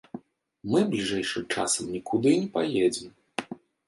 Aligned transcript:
Мы 0.69 0.79
бліжэйшым 0.93 1.45
часам 1.55 1.91
нікуды 1.97 2.31
не 2.39 2.47
паедзем. 2.57 3.13